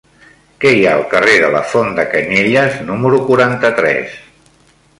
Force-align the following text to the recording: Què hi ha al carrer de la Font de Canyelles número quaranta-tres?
Què 0.61 0.69
hi 0.75 0.79
ha 0.87 0.93
al 0.99 1.03
carrer 1.11 1.35
de 1.43 1.51
la 1.57 1.61
Font 1.73 1.93
de 1.99 2.05
Canyelles 2.15 2.81
número 2.89 3.23
quaranta-tres? 3.29 4.19